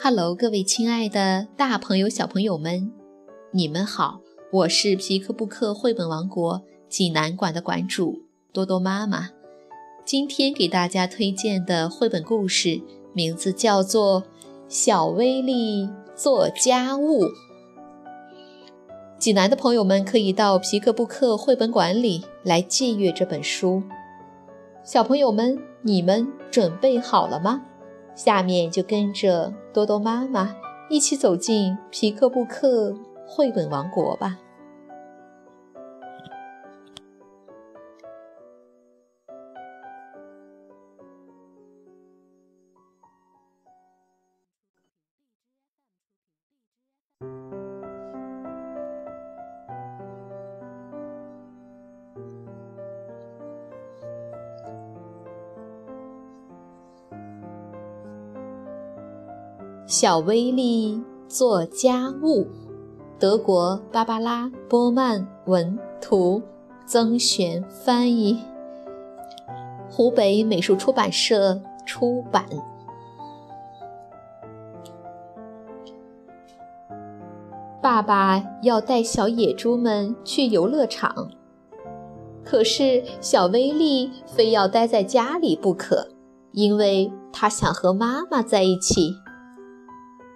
[0.00, 2.92] Hello，各位亲爱的大朋友、小朋友们，
[3.50, 4.20] 你们好！
[4.52, 8.22] 我是皮克布克绘本王国济南馆的馆主
[8.52, 9.30] 多多妈妈。
[10.04, 12.80] 今天给大家推荐的绘本故事
[13.12, 14.22] 名字叫做
[14.68, 17.24] 《小威力做家务》。
[19.18, 23.82] 济南的朋友们可以到皮克布克绘本馆里来借阅这本书。
[24.84, 27.64] 小朋友们，你们准备好了吗？
[28.18, 30.52] 下面就跟着多多妈妈
[30.90, 32.92] 一起走进皮克布克
[33.24, 34.36] 绘本王国吧。
[59.88, 62.46] 小威力做家务，
[63.18, 66.42] 德国芭芭拉·波曼文图，
[66.84, 68.38] 曾璇翻译，
[69.90, 72.44] 湖北美术出版社出版。
[77.80, 81.30] 爸爸要带小野猪们去游乐场，
[82.44, 86.08] 可是小威力非要待在家里不可，
[86.52, 89.14] 因为他想和妈妈在一起。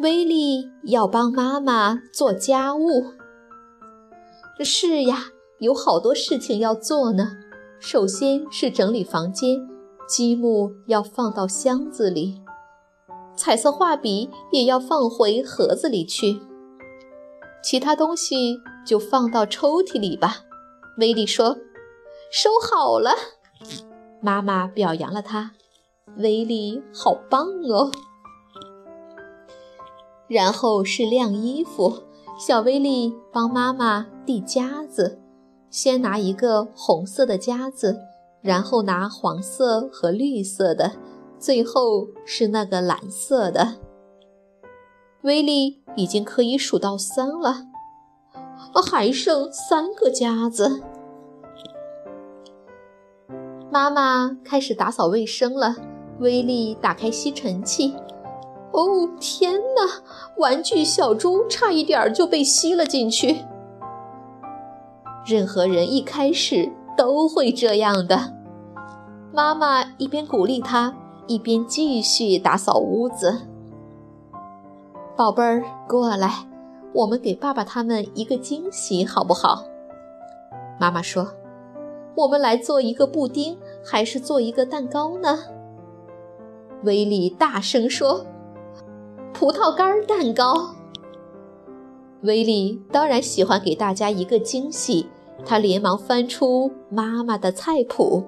[0.00, 3.04] 威利要帮妈妈做家务。
[4.60, 5.24] 是呀，
[5.58, 7.32] 有好多事情要做呢。
[7.80, 9.68] 首先是整理房间，
[10.08, 12.40] 积木要放到箱子里，
[13.36, 16.40] 彩色画笔也要放回盒子里去。
[17.60, 20.38] 其他东西就放到抽屉里吧。
[20.98, 21.56] 威利说
[22.30, 23.10] ：“收好了。”
[24.22, 25.52] 妈妈表扬了他。
[26.16, 27.90] 威利好棒哦！
[30.28, 32.02] 然后是晾衣服，
[32.38, 35.18] 小威力帮妈妈递夹子，
[35.70, 37.98] 先拿一个红色的夹子，
[38.42, 40.92] 然后拿黄色和绿色的，
[41.38, 43.76] 最后是那个蓝色的。
[45.22, 47.66] 威力已经可以数到三了，
[48.88, 50.82] 还剩三个夹子。
[53.70, 55.74] 妈妈开始打扫卫生了，
[56.20, 57.94] 威力打开吸尘器。
[58.72, 60.02] 哦天哪！
[60.36, 63.44] 玩具小猪差一点就被吸了进去。
[65.26, 68.34] 任何人一开始都会这样的。
[69.32, 70.94] 妈妈一边鼓励他，
[71.26, 73.42] 一边继续打扫屋子。
[75.16, 76.46] 宝贝儿，过来，
[76.92, 79.64] 我们给爸爸他们一个惊喜，好不好？
[80.78, 81.26] 妈妈说
[82.14, 85.38] ：“我们来做一个布丁，还是做一个蛋糕呢？”
[86.84, 88.24] 威利大声说。
[89.38, 90.74] 葡萄干蛋糕。
[92.22, 95.08] 威利当然喜欢给大家一个惊喜，
[95.46, 98.24] 他连忙翻出妈妈的菜谱，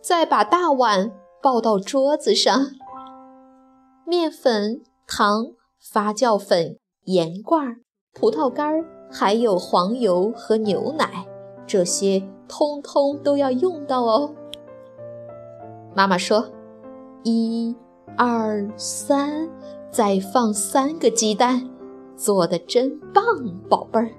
[0.00, 1.10] 再把大碗
[1.42, 2.68] 抱到桌子上。
[4.06, 5.46] 面粉、糖、
[5.80, 7.78] 发酵粉、盐罐、
[8.14, 11.26] 葡萄干，还有黄油和牛奶，
[11.66, 14.32] 这些通通都要用到哦。
[15.96, 16.48] 妈妈说
[17.24, 17.74] ：“一、
[18.16, 19.50] 二、三。”
[19.96, 21.70] 再放三个鸡蛋，
[22.18, 23.24] 做的真棒，
[23.66, 24.10] 宝贝儿。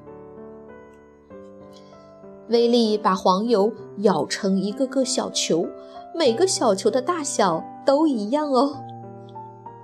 [2.49, 5.67] 威利把黄油舀成一个个小球，
[6.15, 8.75] 每个小球的大小都一样哦。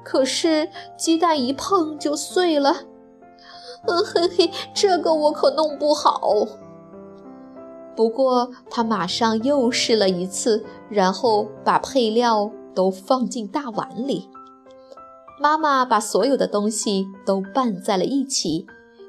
[0.03, 0.67] 可是
[0.97, 2.73] 鸡蛋一碰就碎了，
[3.85, 6.19] 呃嘿嘿，这个我可弄不好。
[7.95, 14.27] 不过他马上又试了一次，然后把配料都放进大碗里。
[15.39, 18.66] 妈妈把所有的东西都拌在了一起，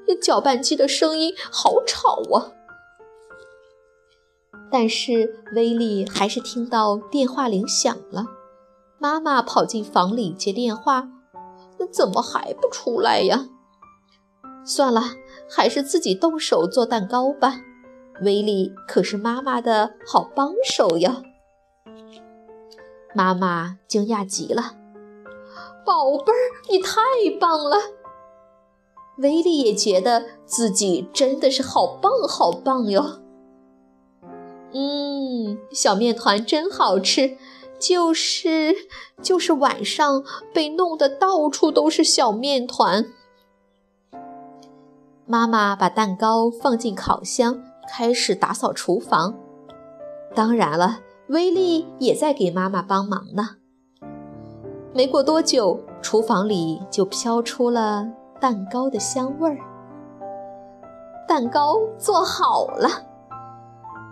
[0.08, 2.52] 那搅拌机的声音好吵啊！
[4.70, 8.26] 但是威利还是听到电话铃响了。
[8.98, 11.08] 妈妈跑进房里接电话，
[11.78, 13.46] 那怎么还不出来呀？
[14.64, 15.02] 算了，
[15.48, 17.60] 还是自己动手做蛋糕吧。
[18.22, 21.22] 威利可是妈妈的好帮手呀。
[23.14, 24.83] 妈妈惊讶极了。
[25.84, 27.00] 宝贝儿，你太
[27.38, 27.76] 棒了！
[29.18, 33.20] 威利也觉得自己真的是好棒好棒哟。
[34.72, 37.36] 嗯，小面团真好吃，
[37.78, 38.74] 就是
[39.22, 43.06] 就是晚上被弄得到处都是小面团。
[45.26, 49.38] 妈妈把蛋糕放进烤箱，开始打扫厨房。
[50.34, 53.56] 当然了，威利也在给妈妈帮忙呢。
[54.96, 58.06] 没过多久，厨房里就飘出了
[58.40, 59.58] 蛋糕的香味儿。
[61.26, 62.88] 蛋糕做好了，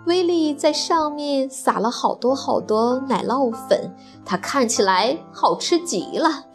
[0.05, 3.95] 威利在上面撒了好多好多奶酪粉，
[4.25, 6.47] 它看起来好吃极了。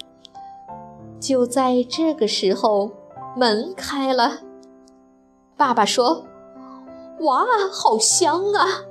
[1.18, 2.90] 就在这个时候，
[3.34, 4.40] 门开了。
[5.56, 6.24] 爸爸说
[7.20, 8.84] ：“哇，好香啊！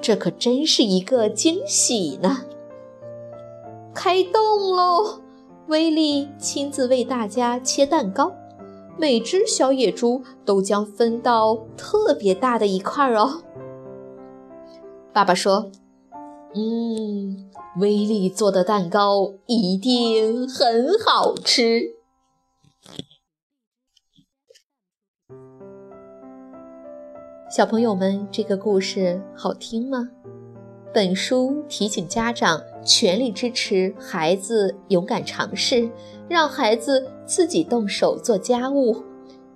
[0.00, 2.42] 这可真是一个惊喜呢！”
[3.96, 5.22] 开动喽！
[5.68, 8.30] 威力亲自为大家切蛋糕，
[8.98, 13.40] 每只小野猪都将分到特别大的一块哦。
[15.14, 15.70] 爸爸说
[16.54, 17.50] ：“嗯，
[17.80, 21.94] 威力做的蛋糕一定很好吃。”
[27.50, 30.10] 小朋友们，这个故事好听吗？
[30.92, 35.90] 本书提醒家长全力支持孩子勇敢尝试，
[36.28, 39.02] 让孩子自己动手做家务，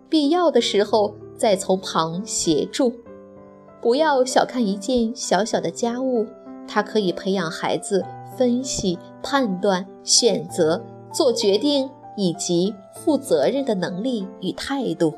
[0.09, 2.93] 必要的时候再从旁协助。
[3.81, 6.27] 不要小看一件小小的家务，
[6.67, 8.05] 它可以培养孩子
[8.37, 15.15] 分析、判断、选择、做决定以及负责任的能力与态度。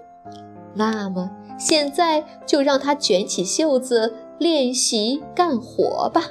[0.74, 1.30] 那么。
[1.58, 6.24] 现在就让他卷起袖子练习干活吧。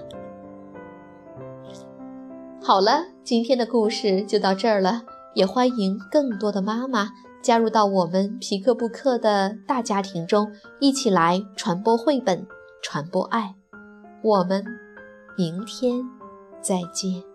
[2.64, 5.02] 好了，今天的故事就到这儿了，
[5.34, 7.10] 也欢迎更多的妈妈
[7.42, 10.48] 加入到我们皮克布克的大家庭中，
[10.80, 12.46] 一起来传播绘本，
[12.84, 13.56] 传播爱。
[14.22, 14.64] 我们
[15.36, 16.08] 明天
[16.62, 17.31] 再见。